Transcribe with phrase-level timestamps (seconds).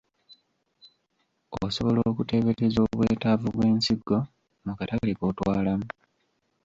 [1.63, 4.17] Osobola okuteebereza obwetaavu bw’ensigo
[4.65, 5.87] mu katale k’otwalamu?